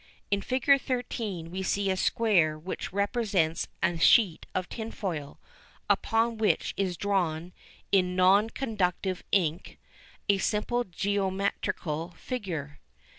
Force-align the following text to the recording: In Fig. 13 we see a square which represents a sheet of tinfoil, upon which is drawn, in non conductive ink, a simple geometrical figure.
In 0.31 0.41
Fig. 0.41 0.81
13 0.81 1.51
we 1.51 1.61
see 1.61 1.91
a 1.91 1.95
square 1.95 2.57
which 2.57 2.91
represents 2.91 3.67
a 3.83 3.99
sheet 3.99 4.47
of 4.55 4.67
tinfoil, 4.67 5.39
upon 5.87 6.39
which 6.39 6.73
is 6.75 6.97
drawn, 6.97 7.53
in 7.91 8.15
non 8.15 8.49
conductive 8.49 9.23
ink, 9.31 9.77
a 10.27 10.39
simple 10.39 10.83
geometrical 10.85 12.15
figure. 12.17 12.79